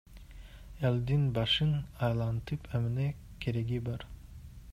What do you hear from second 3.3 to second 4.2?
кереги бар?